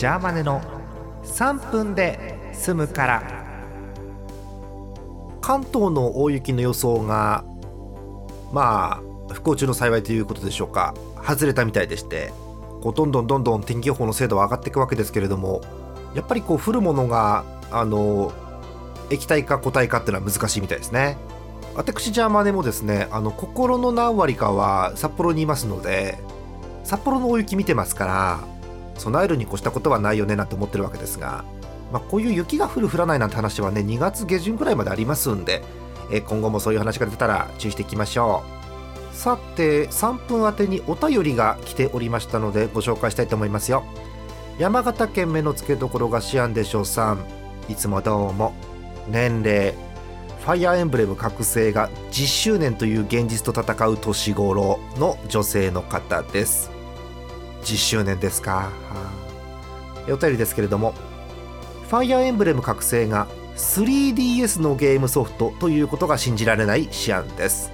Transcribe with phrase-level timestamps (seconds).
[0.00, 0.62] ジャーマネの
[1.24, 3.22] 3分で済むから。
[5.42, 7.44] 関東の大雪の予想が
[8.50, 10.94] まあ不幸中の幸いということでしょうか。
[11.22, 12.32] 外れたみたいでして
[12.80, 15.60] こうどんどんどんどん天気予報の精度は上がっていくわけですけれども
[16.14, 18.32] やっぱりこう降るものがあの
[19.10, 21.18] 液体か固体かっていうのは難しいみたいですね。
[21.74, 26.16] 私ジャーマネもですねあの心の何割かは札幌にいますので
[26.84, 28.59] 札幌の大雪見てますから
[29.00, 31.44] 備えるに越したことはないよねなんて思ってるわけですが、
[31.92, 35.62] まあ、こういう雪が降る降らないなんて話はね2月下旬ぐらいまでありますんで、
[36.12, 38.60] え今後もそういう話が出たら注意していきましょう。
[39.14, 43.84] さて3分宛てにお便りが来ておりましたのでご紹介したいと思いますよ。
[44.58, 47.24] 山形県目の付けどころがシアンでしょうさん。
[47.68, 48.52] いつもどうも。
[49.08, 49.74] 年齢。
[50.40, 56.79] ファイアーエンブレム覚醒が10周年という現実と戦う年頃の女性の方です。
[57.62, 58.70] 10周年ですか、
[60.08, 60.94] お便りですけれども
[61.88, 67.72] ファイアーエンブレム覚醒が 3DS のゲームソフトということが信じられないシアンです。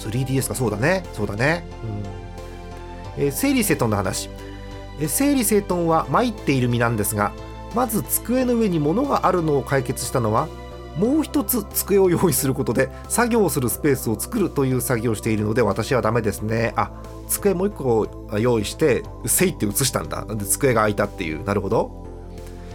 [0.00, 0.54] 3DS か。
[0.54, 1.04] そうだね。
[1.12, 1.64] そうだね、
[3.16, 3.24] うん。
[3.24, 4.28] え、整理整頓の話、
[5.00, 7.32] え、整理整頓は参っている身なんですが
[7.74, 10.48] まず机の上に物があるのを解決したのは
[10.96, 16.72] もう一つ机を用意することで作業をするスペースを作るという作業をしているので私はダメですね。
[16.76, 16.90] あ
[17.28, 20.24] 机もう一個用意してせいって写したんだ。
[20.26, 21.42] で机が空いたっていう。
[21.44, 22.02] なるほど。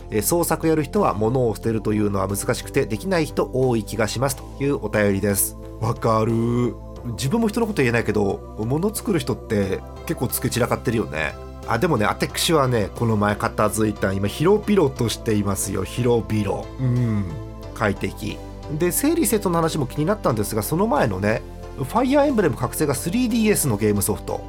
[0.10, 5.58] え創作やる人は物を捨てるというのは難しくてできない人多い気がしますというお便りです。
[5.82, 6.76] わかる。
[7.12, 11.36] 自分も人のこと言えないけど物作る人って結構机散らかってるよね。
[11.68, 15.84] あでもね私はねこの前片付いた今広々としていますよ。
[15.84, 17.47] 広々うん
[17.78, 18.38] 快適。
[18.80, 21.42] で整理整頓の話も気になったんですがその前のね
[21.78, 24.42] ファイアーエンブレム覚醒が 3DS のゲームソフト。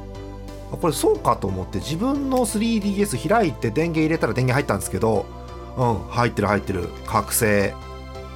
[0.71, 5.25] これそうかと思って自分の 3DS 開いて電源入れたら電源入ったんですけど
[5.77, 6.89] うん入ってる入ってる。
[7.05, 7.73] 覚醒。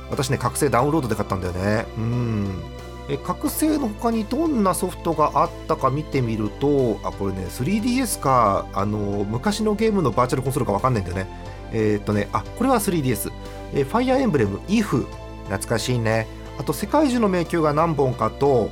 [0.09, 1.85] 私ね覚醒ダウンロードで買ったんだよね。
[1.97, 2.61] うん。
[3.09, 11.27] え覚醒の他にどんなソフトがあったか見てみるとあこれね 3DS かあの昔のゲームのバーチャルコンソールか分かんないんだよね。
[11.73, 13.31] えー、っとねあこれは 3DS
[13.73, 15.05] えファイアーエンブレム IF
[15.45, 16.27] 懐かしいね。
[16.57, 18.69] あと世界中の迷宮が何本かと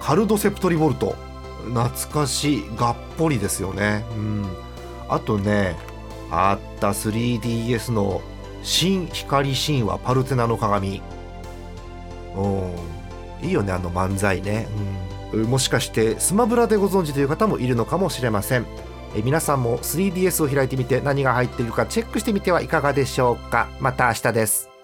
[0.00, 1.16] カルドセプトリボルト。
[1.64, 2.64] 懐かしい。
[2.76, 4.04] がっぽりですよね。
[4.12, 4.46] うん。
[5.08, 5.76] あとね
[6.30, 8.22] あった 3DS の
[8.62, 11.02] 新光神話パルテナの鏡。
[12.36, 12.97] うん。
[13.42, 14.68] いいよねあの漫才ね、
[15.32, 18.66] うん、もしかしてスマブラでご存知という方もいるのかもしれません。
[19.16, 23.68] え皆さんも 3DS を開いてみて何が入っているかチェックしてみてはいかがでしょうか。
[23.80, 24.77] また明日です。